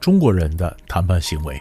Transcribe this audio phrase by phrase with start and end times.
[0.00, 1.60] 中国人的谈判行为，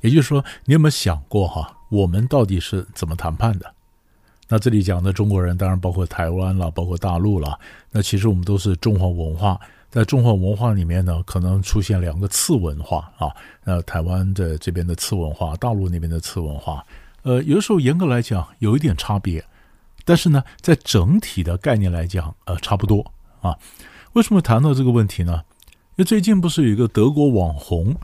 [0.00, 3.72] 也就是说，你有没有想过哈，我们到底是怎么谈判的？
[4.48, 7.58] 那这里讲的中国人，当然包括台湾了，包括大陆了。
[7.90, 13.34] 那其实我们都是中华文化，在中华文化里面呢，可能出现两个次文化啊。
[13.64, 16.84] 那台湾的这边的次文化，大陆那边的次文化，
[17.22, 19.44] 呃，有的时候严格来讲有一点差别，
[20.04, 23.58] 但是呢，在整体的概念来讲，呃，差不多啊。
[24.12, 25.42] 为什么谈到这个问题呢？
[25.96, 27.96] 因为最近不是有一个德国网红？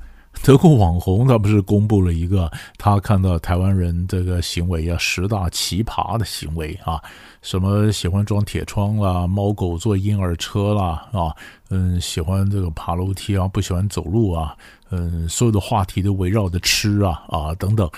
[0.43, 6.99] 德国网红他不是公布了一个他看到台湾人这个行为啊，十大奇葩的行为啊，
[7.43, 11.37] 什么喜欢装铁窗啦，猫狗坐婴儿车啦啊，
[11.69, 14.57] 嗯，喜欢这个爬楼梯啊，不喜欢走路啊，
[14.91, 17.91] 嗯，所有的话题都围绕着吃啊啊等等，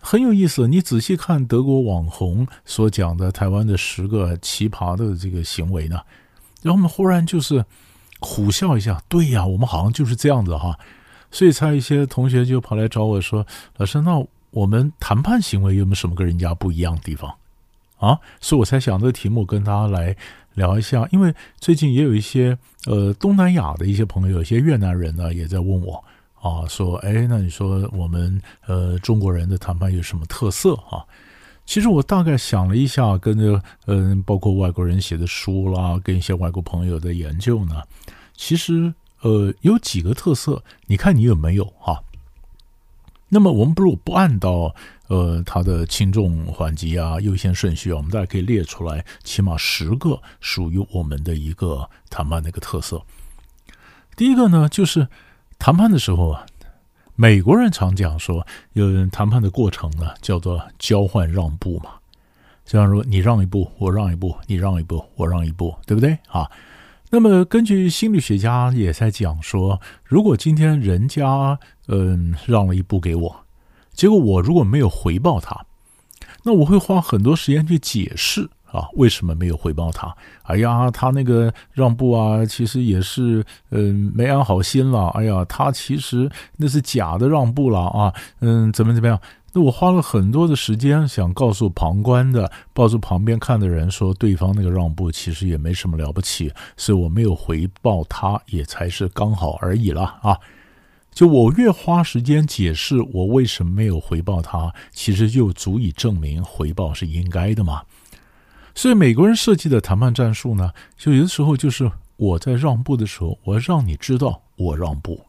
[0.00, 0.66] 很有意思。
[0.66, 6.00] 你仔细看德国网红所讲的台湾的十个奇葩的这个行为呢，
[6.60, 7.64] 然后我们忽然就是
[8.22, 10.78] 苦笑一下，对呀，我们好像就是这样子哈。
[11.30, 13.44] 所以，才一些同学就跑来找我说
[13.76, 17.34] ：“老师，那我们谈判行为有没有什么跟人家不一样的地方
[17.98, 20.14] 啊？”所以我才想这个题目跟大家来
[20.54, 21.08] 聊一下。
[21.10, 22.56] 因为最近也有一些
[22.86, 26.04] 呃东南亚的一些朋友，有些越南人呢也在问我
[26.40, 31.02] 啊，说：“哎，那你说我们呃中国人的谈判有什么特色啊？”
[31.66, 37.82] 其实我大概想了一下，跟着嗯、包括外国人写的书啦，跟一些外国朋友的研究呢，
[38.36, 38.94] 其实。
[39.24, 42.02] 呃，有几个特色，你看你有没有哈、啊？
[43.28, 44.74] 那么我们不如不按照
[45.06, 53.00] 呃它的轻重缓急啊、优先顺序啊，我们大家可以列出来，起码十个属于我们的一个谈判的一个特色。
[54.16, 55.06] 第一个呢，就是
[55.56, 56.44] 谈判的时候啊，
[57.14, 61.90] 美国人常讲说，有人谈判的过程呢叫做交换让步嘛，
[62.64, 66.50] 就像说你让一步，我让一步，你让一步，我让一步，对不对啊？
[67.10, 71.58] 那么，根据心理学家也在讲说，如果今天人家
[71.88, 73.44] 嗯让了一步给我，
[73.92, 75.66] 结果我如果没有回报他，
[76.44, 80.12] 那我会花很多时间去解释啊，为什么没有回报他？
[80.44, 85.08] 哎呀，他那个让步啊，其实也是嗯没安好心了。
[85.10, 89.20] 哎呀，他其实那是假的让步了啊，嗯，怎么怎么样？
[89.54, 100.38] 那我花了很多的时间，想告诉旁观的、告诉旁边看的人说，对方那个让步其实也没什么了不起，所以我没有回报他，也才是刚好而已了啊。
[101.12, 107.82] 就我越花时间解释我为什么没有回报他，其实就足以证明回报是应该的嘛。
[108.74, 115.26] 所以美国人设计的谈判战术呢，就有的时候就是我在让步的时候，我让你知道我让步。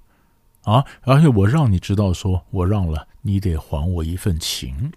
[0.64, 0.86] 啊！
[1.02, 4.94] 而且我让你知道，说我让了，你得还我一份情，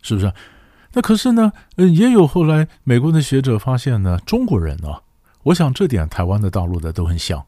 [0.00, 0.32] 是不是？
[0.92, 5.00] 那可是呢，嗯，也有后来美国的学者发现呢，中国人呢，
[5.42, 7.44] 我想这点台湾的、大陆的都很像，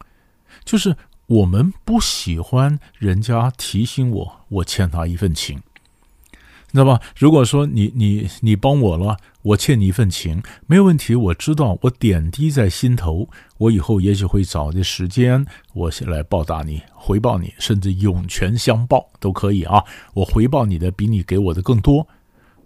[0.64, 5.62] 就是我们不喜欢人家提醒我，我欠他一份情。
[6.74, 7.00] 知道吧？
[7.16, 11.14] 如果说你你你帮我了，我欠你一份情，没有问题。
[11.14, 13.28] 我知道，我点滴在心头。
[13.58, 19.84] 我以后也许会找的时间，我先来报答你，回报你，甚至涌泉相报都可以啊。
[20.14, 22.08] 我回报你的比你给我的更多，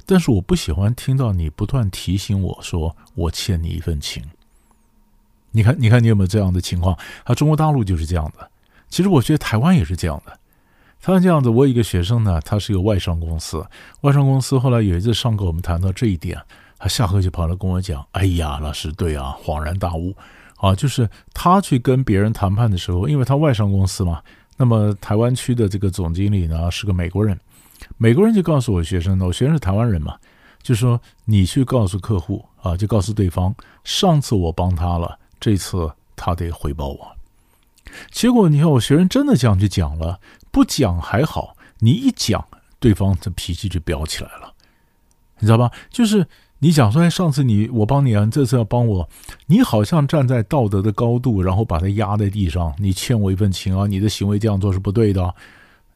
[0.07, 4.23] 但是我不喜欢听到你不断提醒我说我欠你一份情。
[5.51, 6.97] 你看，你看，你有没有这样的情况？
[7.25, 8.51] 啊，中国大陆就是这样的。
[8.89, 10.39] 其实我觉得台湾也是这样的。
[11.01, 13.65] 他这样子，我有一个学生呢，他是一个外商公司，
[14.03, 16.39] 外商公司后来有一次上课，我们谈到这一点，
[16.79, 20.15] 他下课就跑来跟我讲：“哎呀，老师，对啊，恍然大悟
[20.57, 24.21] 啊，就是他去跟别人谈判的时候，因为他外商公司嘛，
[24.57, 27.39] 那么台湾区的这个总经理呢是个美国人，
[27.97, 30.17] 美国人就告诉我学生呢，我学生是台湾人嘛，
[30.63, 33.55] 就说你去告诉客户啊，就告诉对方，
[33.85, 37.09] 上次我帮他了，这次他得回报我。
[38.11, 40.21] 结果你看我学生真的这样去讲了。
[40.51, 42.45] 不讲还好，你一讲，
[42.79, 44.53] 对方这脾气就飙起来了，
[45.39, 45.71] 你知道吧？
[45.91, 46.27] 就是
[46.59, 49.09] 你讲说，上次你我帮你啊，这次要帮我，
[49.47, 55.35] 你好像站在道德的高度，然后把他压在地上，你欠我一份情啊，你的行为这样做是不对的，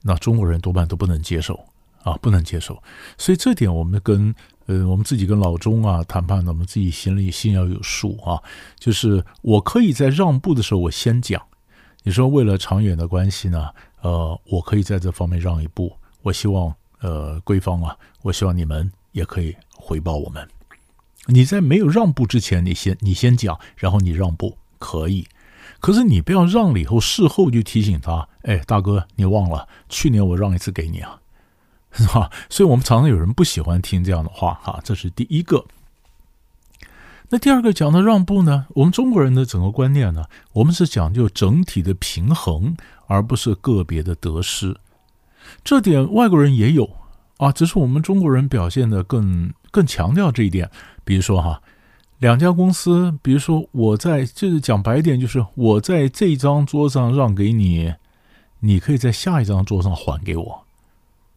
[0.02, 1.58] 那中国人多半都不能接受
[2.02, 2.80] 啊，不能接受。
[3.18, 4.34] 所以这点我们跟
[4.66, 8.40] 呃，我们自己跟老钟啊谈判呢，我们自己心里心要有数啊，
[8.78, 11.42] 就是我可以在让步的时候我先讲。
[12.04, 13.70] 你说为了长远的关系呢，
[14.02, 15.96] 呃，我可以在这方面让一步。
[16.22, 20.46] 我希望，呃，贵方啊，我希望你们也可以回报我们。
[21.26, 25.26] 你在没有让步之前，你先你先讲，然后你让步可以。
[25.80, 31.20] 可是你不要让了以后，事后就提醒他，哎，大哥，你忘了去年我让一次给你啊，
[31.92, 32.30] 是吧？
[32.48, 35.64] 所以我们常常有人不喜欢听这样的话，哈，这是第一个。
[37.34, 38.66] 那第二个讲的让步呢？
[38.74, 42.76] 我们中国人的整个观念呢，我们是讲究整体的平衡，
[43.06, 44.76] 而不是个别的得失。
[45.64, 46.90] 这点外国人也有
[47.38, 50.70] 啊，只是我们中国人表现的更更强调这一点。
[51.06, 51.62] 比如说哈，
[52.18, 57.94] 两家公司，比如说我在，就是讲白一点，就是我在这张桌上让给你，
[58.60, 60.61] 你可以在下一张桌上还给我。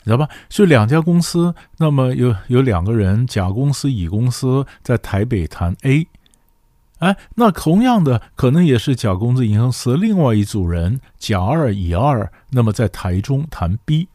[0.06, 0.30] 知道吧？
[0.48, 6.08] 就两家公司，那么有有两个人，甲公司、乙公司在台北谈 A，
[7.00, 14.08] 哎，那同样的可能也是甲公司、乙公司另外一组人，甲二、乙二，那么在台中谈 B。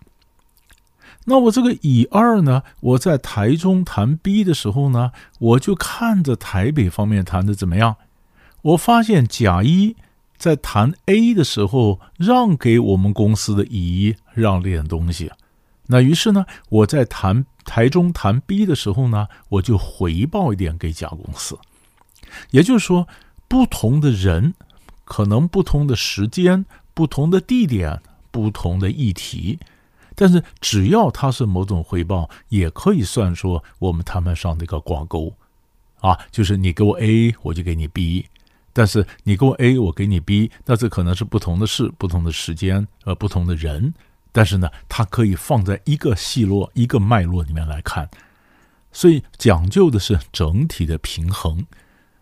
[1.27, 7.97] 那我这个乙二呢，我在台中谈 B 的时候呢，我就看着台北方面谈的怎么样。
[8.63, 9.95] 我发现甲一
[10.39, 15.31] 在谈 A 的时候，让给我们公司的乙一让了点东西。
[15.93, 21.59] 那于是呢，我在谈台中谈 B 的时候呢，我就回报一点给甲公司。
[22.53, 23.09] 也就是说，
[23.49, 24.55] 不同的人，
[25.05, 26.65] 可能不同的时间、
[26.95, 28.01] 不同的地点、
[28.31, 29.59] 不同的议题，
[30.15, 35.35] 但是只要它是某种回报，也可以算说我们谈判上的一个挂钩
[35.99, 38.25] 啊，就是你给我 A，我就给你 B；
[38.73, 43.93] 但是你给我 A，我给你 B，那这可能是不同的事、不同的时间、呃，不同的人。
[44.33, 48.09] 但是呢，它可以放在一个系络、一个脉络里面来看，
[48.93, 51.65] 所以讲究的是整体的平衡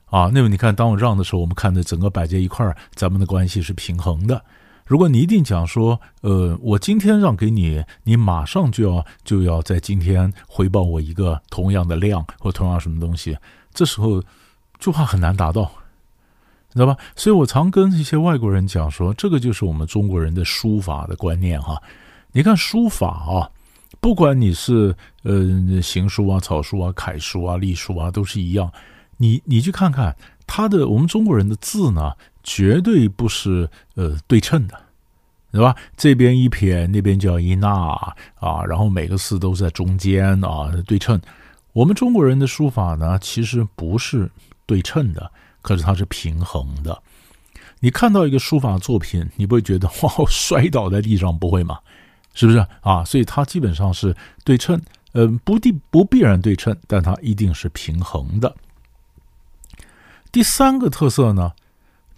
[0.07, 0.31] 啊。
[0.33, 4.45] 那么你看，当我让的时候，我们看的整个摆在一块儿，咱们的关系是平衡的。
[4.87, 13.37] 如果你一定讲说，呃，我今天让给你，你马上就要就要在今天回报我一个同样的量或同样什么东西，
[13.75, 14.23] 这时候
[14.79, 15.71] 就怕很难达到。
[16.75, 16.97] 知道吧？
[17.17, 21.83] 所以我常跟一些外国人讲说，这个就是我们中国人的书法的观念哈。
[22.33, 23.51] 你看书法啊，
[24.01, 28.71] 不管你是呃行书啊、草书啊、楷书啊、隶书啊，都是一样。
[29.17, 30.15] 你你去看看
[30.47, 32.13] 他的，我们中国人的字呢，
[32.45, 34.79] 绝对不是呃对称的，
[35.51, 35.75] 对吧？
[35.97, 41.21] 这边一撇，那边叫一捺啊，然后每个字都在中间啊，对称。
[41.73, 44.31] 我们中国人的书法呢，其实不是
[44.67, 45.33] 对称的。
[45.63, 47.03] 可是它是平衡的，
[47.81, 51.79] 你看到一个书法作品，你不会觉得哇， 摔倒在地上，不会吗？
[52.35, 53.05] 是不是啊？
[53.05, 54.15] 所以它基本上是
[54.45, 54.81] 对称，
[55.13, 58.55] 嗯、不必不必然对称，但它一定是平衡的。
[60.31, 61.53] 第三个特色呢，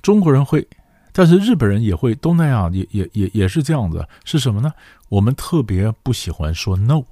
[0.03, 0.69] 中国人会，
[1.13, 4.73] 但是日本人也会，东南亚也也也也是这样子，是什么呢？
[5.09, 7.03] 我们特别不喜欢说 no，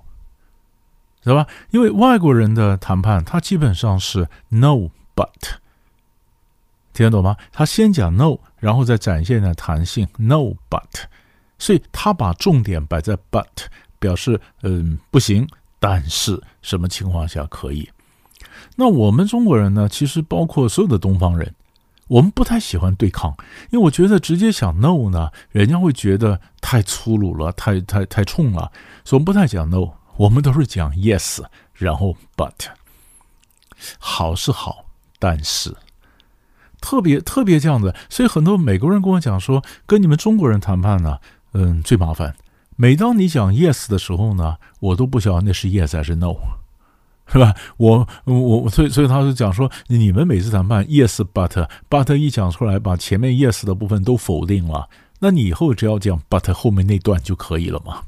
[1.23, 1.47] 知道吧？
[1.71, 5.59] 因为外国人的谈判，他基本上是 no but。
[6.99, 7.37] 听得懂吗？
[7.53, 11.05] 他先讲 no，然后再展现的弹性 no but，
[11.57, 13.47] 所以他把重点摆在 but，
[14.01, 15.47] 表示嗯不行，
[15.79, 17.89] 但是什么情况下可以？
[18.75, 19.89] 那我们中国人呢？
[19.89, 21.55] 其实包括所有的东方人，
[22.09, 23.33] 我们不太喜欢对抗，
[23.71, 28.73] 因为我觉得直接讲 no 呢，人家会觉得太粗鲁了，太太太冲了，
[29.05, 31.45] 所以我们不太讲 no，我们都是讲 yes，
[31.75, 32.67] 然后 but，
[34.01, 34.87] 好是好，
[35.21, 35.73] 但是。
[36.81, 41.19] 特别特别这样子，所以很多美国人跟我讲说，跟你们中国人谈判呢，
[41.53, 42.35] 嗯，最麻烦。
[42.77, 46.35] 每当你讲 yes 的时候呢，我都不晓得那是 yes 还是 no，
[47.27, 47.55] 是吧？
[47.77, 58.03] 我我所以所以他就讲说，你们每次谈判 yes but but 一讲出来，把前面 yes 的部分都否定了，那你以后只要讲 but 后面那段就可以了嘛。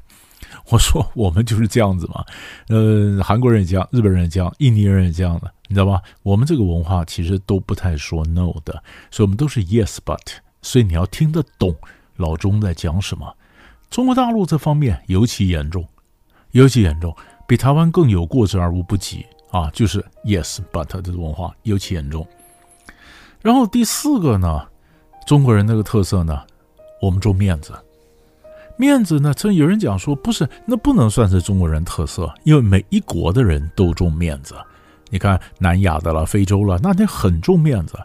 [0.69, 2.25] 我说我们就是这样子嘛，
[2.69, 6.01] 呃，韩国人也这样，日本人也这样，印尼人也这样的，你知道吧？
[6.23, 10.19] 我们这个文化其实都不太说 no 的，所以我们都是 yes but，
[10.61, 11.75] 所以你要听得懂
[12.17, 13.35] 老中在讲什么。
[13.89, 15.87] 中国大陆这方面尤其严重，
[16.51, 17.15] 尤其严重，
[17.47, 19.69] 比台湾更有过之而无不及啊！
[19.71, 22.25] 就是 yes but 的文化尤其严重。
[23.41, 24.65] 然后第四个呢，
[25.25, 26.41] 中国人那个特色呢，
[27.01, 27.73] 我们重面子。
[28.77, 29.33] 面子呢？
[29.33, 34.55] 曾有人讲说，不是，那不能算是中国人特色，因为每一国的人都重面子。
[35.09, 37.97] 你看南亚的了，非洲了，那得很重面子。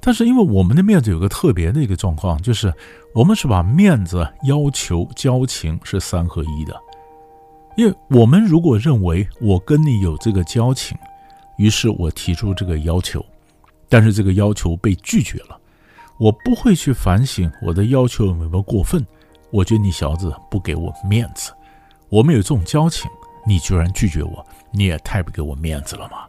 [0.00, 2.72] 但是因为我们的面子有个特别的一个状况，就是
[3.14, 6.74] 我们是把面子、要求、交情是三合一的。
[7.76, 10.98] 因为我们如果认为我跟你有这个交情，
[11.58, 13.24] 于是我提出这个要求，
[13.88, 15.56] 但是这个要求被拒绝了。
[16.18, 19.06] 我不会去反省我的要求有没有过分。
[19.50, 21.52] 我觉得你小子不给我面子，
[22.08, 23.10] 我们有这种交情，
[23.46, 26.26] 你居然拒绝我，你也太不给我面子了嘛！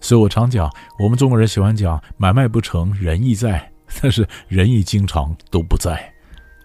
[0.00, 6.12] 所以我常讲，我们中国人喜欢讲买卖不成仁义在，但是仁义经常都不在。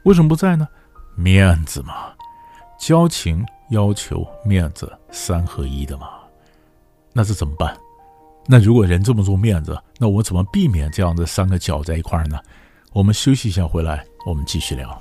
[0.03, 0.67] 为什么不在呢？
[1.15, 2.13] 面子嘛，
[2.79, 6.09] 交情、要求、面子三合一的嘛。
[7.11, 7.75] 那这怎么办？
[8.45, 12.39] 那如果人这么重面子，那我怎么避免这样的三个搅在一块儿呢？
[12.91, 14.99] 我们休息一下，回来我们继续聊。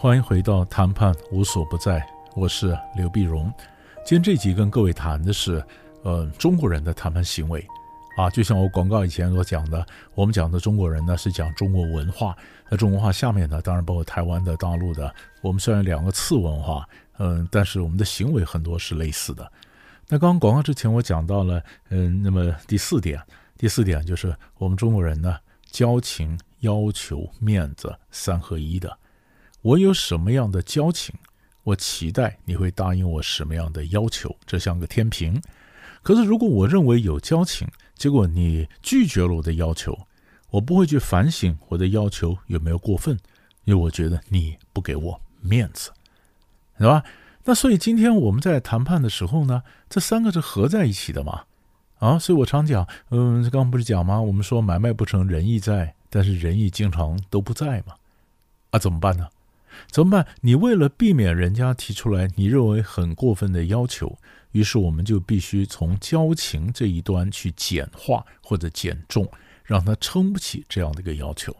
[0.00, 2.02] 欢迎回到谈判无所不在，
[2.34, 3.52] 我是刘碧荣。
[4.02, 5.62] 今天这集跟各位谈的是，
[6.02, 7.62] 呃，中国人的谈判行为
[8.16, 12.34] 啊，就像我广告以前所讲的，我们讲的中国人呢是讲中国文化，
[12.70, 15.14] 那中国文化下面呢，当然包括台湾的、大陆的。
[15.42, 16.88] 我们虽然两个次文化，
[17.18, 19.52] 嗯，但是我们的行为很多是类似的。
[20.08, 23.20] 那刚刚广告之前我讲到了，嗯，那么第四点，
[23.58, 25.36] 第四点就是我们中国人呢，
[25.70, 28.96] 交情、要求、面子三合一的。
[29.62, 31.14] 我有什么样的交情，
[31.64, 35.40] 我期待你会答应我什么样的要求，这像个天平。
[36.02, 40.06] 可是如果我认为有交情，结果你拒绝了我的要求，
[40.48, 43.18] 我不会去反省我的要求有没有过分，
[43.64, 45.90] 因为我觉得你不给我面子，
[46.78, 47.04] 是吧？
[47.44, 51.42] 那所以今天我们在谈判的时候呢，这三个是合在一起的嘛？
[51.98, 54.20] 啊，所以我常讲，嗯，刚刚不是讲吗？
[54.20, 57.94] 我们说买卖不成仁义在，但是仁义经常都不在嘛？
[58.70, 59.28] 啊，怎么办呢？
[59.90, 60.26] 怎么办？
[60.40, 64.18] 你为了避免人家提出来你认为很过分的要求，
[64.52, 69.30] 于是我们就必须从交情这一端去简化或者减重，
[69.64, 71.54] 让他撑不起这样的一个要求。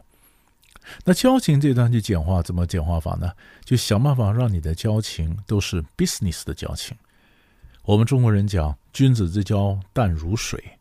[1.05, 3.31] 那交情这段去简化，怎么简化法呢？
[3.63, 6.97] 就想办法让你的交情都是 business 的交情。
[7.83, 10.77] 我们中国人讲君子之交淡如水，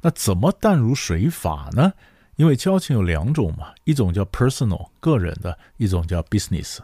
[0.00, 1.92] 那怎么淡如水法呢？
[2.40, 6.78] 因为交情有两种嘛，一种叫 personal 个人的，一种叫 business。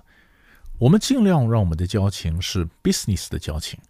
[0.76, 3.80] 我们尽量让我们的交情是 business 的交情，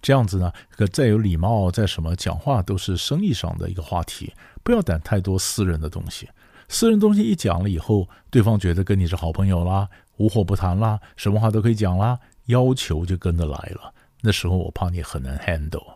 [0.00, 6.28] 这样子呢，可再有礼貌，再什么讲话都是生意上的一个话题，不要谈太多私人的东西。
[6.68, 9.88] 私人东西一讲了以后，对方觉得跟你是好朋友啦，
[10.18, 13.92] 无话不谈啦，什么话都可以讲啦，要求就跟着来了。
[14.20, 15.94] 那时候我怕你很难 handle。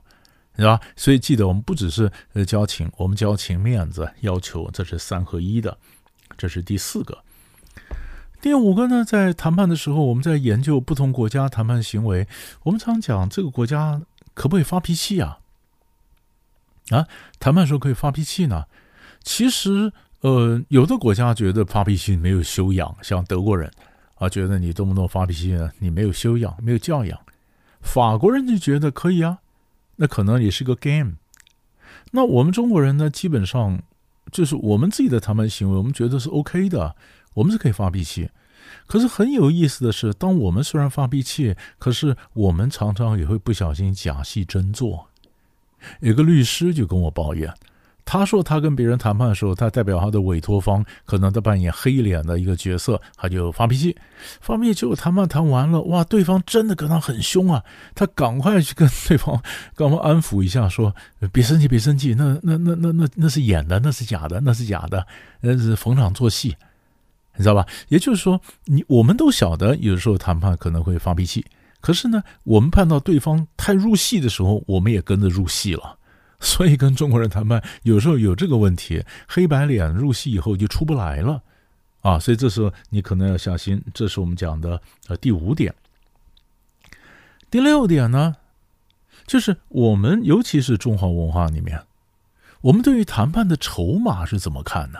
[0.56, 0.80] 是吧？
[0.96, 5.76] 所以记得，我们不只是呃交情，我们交情、面子、要求，这是三合一的。
[6.36, 7.18] 这是第四个。
[8.40, 12.28] 第五个呢，在谈判的时候，我们在研究不同国家谈判行为。
[12.64, 14.02] 我们常讲，这个国家
[14.34, 15.38] 可不可以发脾气啊？
[16.90, 17.06] 啊，
[17.40, 18.66] 谈判时候可以发脾气呢？
[19.22, 23.70] 其实，呃，有的国家觉得发脾气没有修养，像德国人
[24.16, 27.18] 啊，觉得你动不动发脾气呢，你没有修养，没有教养。
[27.80, 29.38] 法国人就觉得可以啊。
[29.96, 31.14] 那可能也是个 game。
[32.12, 33.82] 那我们中国人呢，基本上
[34.30, 36.96] 就是我们自己的谈判行为，我们觉得是 OK 的，
[37.34, 38.30] 我们是可以发脾气。
[38.86, 45.08] 可是很有意思的是，当我们虽然发脾气，可是我们常常也会不小心假戏真做。
[46.00, 47.52] 有个律师就跟我抱怨。
[48.04, 53.96] 他说，他跟别人谈判的时候，他代表他的委托方，可能在扮演黑脸的一个角色，他就发脾气。
[54.40, 57.62] 发脾气，结果谈判谈完了，哇，对方真的跟他很凶啊！
[57.94, 59.42] 他赶快去跟对方，
[59.74, 60.94] 赶快安抚一下，说
[61.32, 65.06] ：“别生气，别生气，那那那那那那是演的，那是假的，那是假的，
[65.40, 66.54] 那是逢场作戏，
[67.36, 71.44] 你知道吧？”也就是说，你我们都晓得，有时候谈判可能会发脾气，
[71.80, 75.96] 可是呢，我们判到对方太入戏的时候，我们也跟着入戏了。
[76.46, 81.42] 所以跟中国人谈判，有时候有这个问题，黑白脸入戏以后就出不来了，
[82.02, 83.82] 啊，所以这时候你可能要小心。
[83.94, 85.74] 这是我们讲的呃第五点。
[87.50, 88.36] 第六点呢，
[89.26, 91.82] 就是我们尤其是中华文化里面，
[92.60, 94.98] 我们对于谈判的筹码是怎么看呢？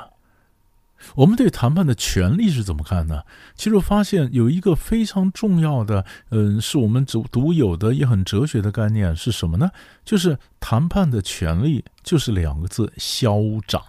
[1.16, 3.22] 我们对谈判的权利是怎么看呢？
[3.54, 9.70] 其实我发现有一个非常重要的，嗯，是我们独独有的也很哲学的概念是什么呢？
[10.04, 13.82] 就是谈判的权利就是两个字：消长。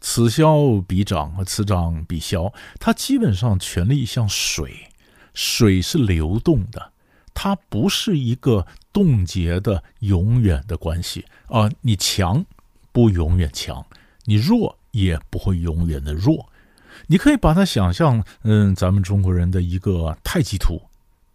[0.00, 2.52] 此消彼长，此长彼消。
[2.78, 4.90] 它基本上权力像水，
[5.32, 6.92] 水是流动的，
[7.32, 11.70] 它不是一个冻结的永远的关系啊！
[11.80, 12.44] 你强
[12.92, 13.86] 不永远强，
[14.24, 16.48] 你弱也不会永远的弱。
[17.06, 20.80] 你可以把它想象，嗯，咱们中国人的一个太极图。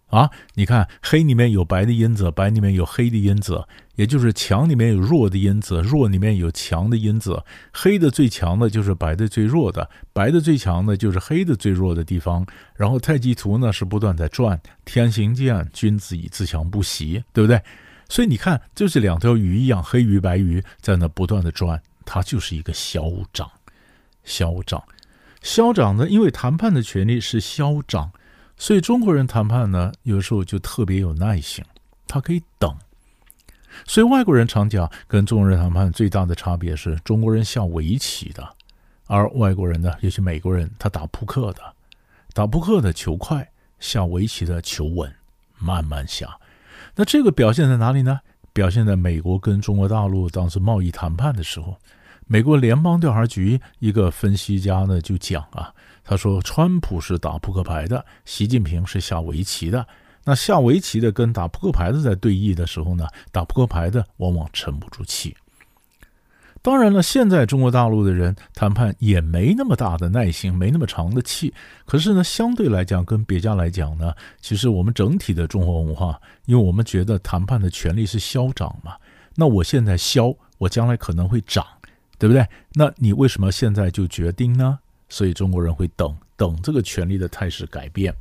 [0.08, 3.64] 啊，你看黑里面有白的因子，白里面有黑的因子，
[3.96, 7.44] 也就是强里面有弱的因子，弱里面有强的因子。
[7.72, 12.44] 黑的最强的就是白的最弱的，白的最强的就是黑的最弱的地方。
[12.76, 17.62] 然后太极图呢是不断在转，天行健，君子以自强不息，对不对？
[18.08, 23.50] 所以你看，就是两条鱼一样，黑鱼白鱼在那不断的转，他就是一个嚣张，
[24.24, 24.84] 嚣张，
[25.42, 28.12] 嚣张呢，因为谈判的权利是嚣张。
[28.58, 31.64] 所以中国人谈判呢，有时候就特别有耐性，
[32.08, 32.78] 他可以等。
[33.86, 38.56] 所以外国人常讲，跟中国人谈判最大的差别是中国人下围棋的，
[39.06, 41.62] 而外国人呢，尤其美国人，他打扑克的，
[42.34, 45.14] 打扑克的求快，下围棋的求稳，
[45.58, 46.38] 慢慢下。
[46.96, 48.20] 那这个表现在哪里呢？
[48.54, 51.76] 表现在美国跟中国大陆当时贸易谈判的时候，
[52.28, 55.74] 美国联邦调查局一个分析家呢就讲啊。
[56.04, 59.86] 他说：“川普是打扑克牌的，习近平是下围棋的。
[60.24, 65.36] 那下围棋的跟打扑克牌的在对弈的时候呢，打扑克牌的往往沉不住气。
[66.62, 71.54] 当然了，现在中国大陆的人谈判也没那么大的耐心，没那么长的气。
[71.86, 78.98] 可是呢，相对来讲，跟别家来讲呢，其实我们整体的中国文化，因为我们觉得谈判的权利是消长嘛。
[79.36, 81.66] 那我现在消，我将来可能会涨，
[82.18, 82.46] 对不对？
[82.74, 88.14] 那你为什么现在就决定呢？”所以中国人会等等这个权力的态势改变，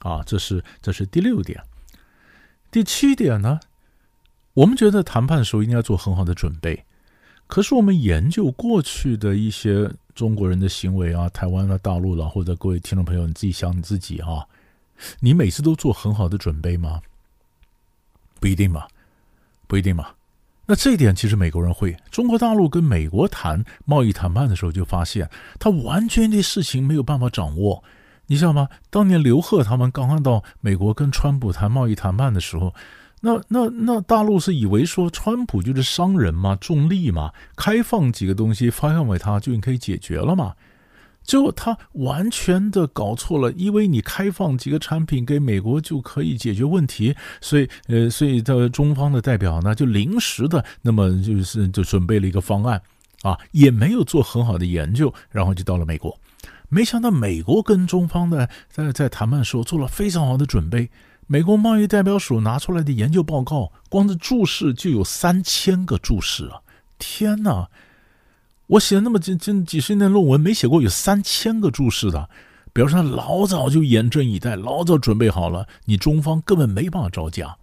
[0.00, 1.62] 啊，这是这是第六点。
[2.72, 3.60] 第七点呢，
[4.52, 6.84] 我们觉得谈判的时候应该做很好的准备。
[7.46, 14.46] 可是我们研究过去的一些中国人的行为啊，台湾的、大陆了，或者各位听众朋友，你自己想你自己啊，
[15.20, 17.00] 你每次都做很好的准备吗？
[18.40, 18.88] 不一定吧，
[19.66, 20.14] 不一定吧。
[20.66, 27.84] 那这一点其实美国人会，中国大陆跟美国谈贸易谈判的时候就发现，他完全对事情没有办法掌握，
[28.26, 28.68] 你知道吗？
[28.88, 32.74] 当年刘鹤他们刚刚到美国跟川普谈贸易谈判的时候，
[33.24, 40.54] 那那那大陆是以为说川普就是商人嘛，重利嘛，开放几个东西发放给他就可以解决了嘛。
[41.22, 52.82] 结果他完全的搞错了，因为你开放几个产品给美国就可以解决问题，所以呃，所以的中方的代表呢就临时的那么就是就准备了一个方案
[53.22, 56.14] 啊，也没有做很好的研究，然后就到了美国，
[56.68, 60.90] 没想到美国跟中方的在在谈判的时候做了非常好的准备，
[61.26, 66.60] 美国贸易代表署拿出来的研究报告，光是注释就有三千个注释啊，
[66.98, 67.68] 天哪！
[68.66, 72.28] 我写了那么几几几十年论文，没写过有三千个注释的，
[72.72, 75.66] 表示他老早就严阵以待，老早准备好了。
[75.86, 77.56] 你中方根本没办法招架，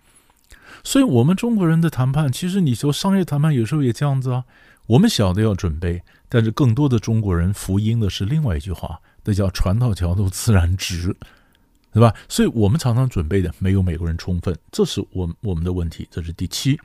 [0.84, 4.44] 所以，我们中国人的谈判，其实你说商业谈判有时候也这样子啊。
[4.88, 11.16] 我们晓得要准备，但是更多的中国人福音的是另外一句话，那叫“船到桥头自然直”，
[11.94, 12.16] 对吧？
[12.30, 16.08] 所以我们常常准备的没有美国人充分，这是我们我们的问题。
[16.10, 16.80] 这是第七，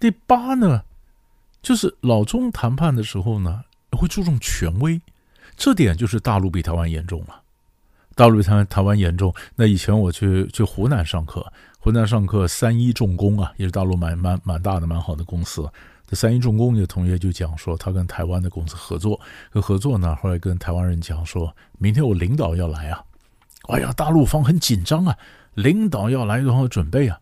[0.00, 0.82] 第八呢？
[1.62, 5.00] 就是老中谈判的时候呢，会注重权威，
[5.56, 7.42] 这点就是大陆比台湾严重了。
[8.14, 9.34] 大陆比台湾台湾严重。
[9.56, 11.44] 那以前我去去湖南上课，
[11.80, 15.68] 湖南上课，三一重工啊，也是大陆蛮蛮蛮大的蛮好的公司。
[16.06, 23.02] 这三一重工有同学就讲说，他跟台湾的公司合作，跟合作呢，后来跟台湾人讲说，明天我领导要来啊，
[23.68, 25.16] 哎呀，大陆方很紧张啊，
[25.54, 27.18] 领导要来，然后准备啊。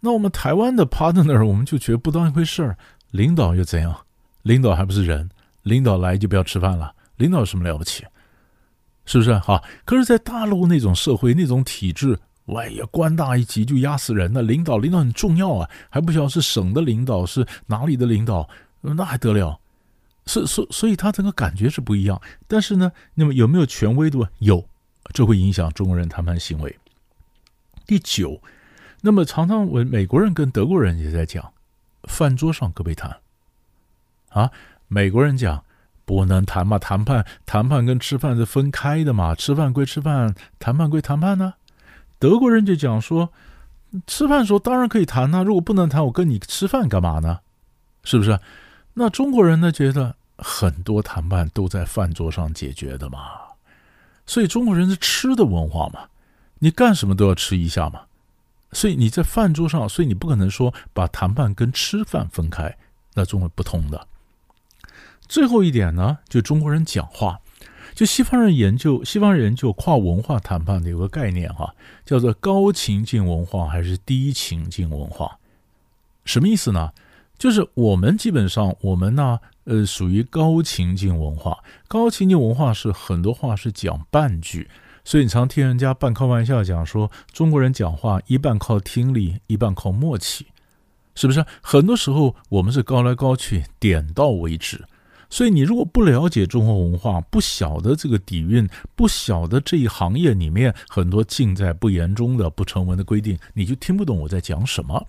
[0.00, 2.76] 那我们台湾的 partner，我们就觉得不当一回事儿。
[3.10, 3.94] 领导又怎样？
[4.42, 5.28] 领导还不是人？
[5.62, 6.94] 领导来就不要吃饭了？
[7.16, 8.04] 领导有什么了不起？
[9.04, 9.36] 是不是？
[9.40, 14.40] 哈，可是，在大陆那种社会、那种体制，哎呀，官大一级就压死人了。
[14.40, 18.48] 领导，领导很重要啊，还不晓得是省的领导，是哪里的领导，
[18.80, 19.58] 那还得了？
[20.26, 22.20] 所所所以，他整个感觉是不一样。
[22.46, 24.26] 但是呢，那么有没有权威度？
[24.38, 24.64] 有，
[25.12, 26.78] 这会影响中国人谈判行为。
[27.86, 28.40] 第九，
[29.00, 31.52] 那么常常我美国人跟德国人也在讲。
[32.04, 33.18] 饭桌上可不可以谈？
[34.30, 34.50] 啊，
[34.88, 35.62] 美国人讲
[36.06, 41.54] 不能谈嘛，谈判谈判跟吃饭是分开的嘛，吃饭归吃饭，谈判归谈判呢。
[42.18, 43.30] 德国人就讲说，
[44.06, 47.40] 吃饭的时候当然可以谈呐，如果不能谈，我跟你吃饭干嘛呢？
[48.02, 48.40] 是不是？
[48.94, 53.20] 那中国人呢，觉得很多谈判都在饭桌上解决的嘛，
[54.30, 56.06] 所以中国人是吃的文化嘛，
[56.60, 58.02] 你干什么都要吃一下嘛。
[58.70, 62.76] 所以你在饭桌上，所以你不可能说把谈判跟吃饭分开，
[63.14, 64.06] 那中国不通的。
[65.26, 67.40] 最后一点呢，就中国人讲话，
[67.92, 75.38] 就西方人研究，西方人研究跨文化谈判的有个概念哈，叫做高情境文化还是低情境文化？
[76.24, 76.92] 什么意思呢？
[77.40, 81.64] 就是我们基本上我们呢，呃，属于高情境文化。
[81.88, 84.68] 高情境文化是很多话是讲半句，
[85.06, 90.48] 所以你常听人家半开玩笑讲说，中国人讲话一半靠听力，一半靠默契，
[91.14, 91.42] 是不是？
[91.62, 94.84] 很多时候我们是高来高去，点到为止。
[95.30, 105.06] 所以你如果不了解中国文化，不晓得这个底蕴，不晓得这一行业里面很多尽在不言中的不成文的规定，你就听不懂我在讲什么。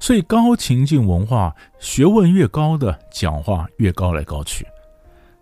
[0.00, 4.66] 所以高情境文化，学问越高的讲话越高来高去。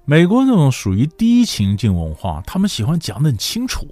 [0.04, 3.86] 美国那种属于低情境文化，他们喜欢讲得很清楚，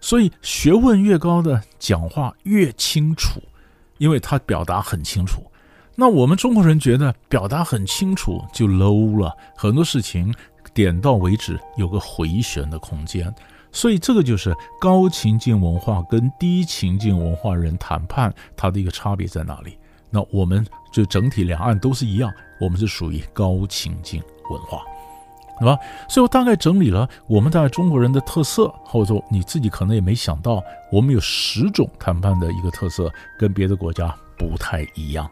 [0.00, 3.40] 所以学问越高的讲话越清楚，
[3.98, 5.40] 因为他表达很清楚。
[5.94, 10.34] 那我们中国人觉得表达很清楚就 low 了，很多事情
[10.74, 13.32] 点到为止，有个回旋的空间。
[13.70, 19.78] 所以这个就是高情境文化跟低情境文化人谈判，它的一个差别在哪里？
[20.12, 24.82] 那我们就整体两岸都是一样，我们是属于高情境文化，
[25.58, 25.78] 对吧？
[26.08, 35.28] 所以我大概整理了我们大概中国人的特色，或者说你自己可能也没想到，我们有十种谈判的一个特色，跟别的国家不太一样。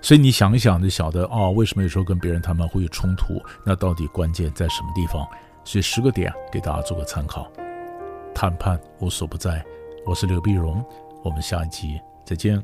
[0.00, 3.40] 所以你想一想，就晓得啊、为什么有时候跟别人谈判会有冲突？
[3.64, 5.26] 那到底关键在什么地方？
[5.64, 7.50] 所以十个点给大家做个参考。
[8.34, 9.64] 谈判无所不在，
[10.06, 10.84] 我是刘碧荣，
[11.22, 12.60] 我们下一集再见。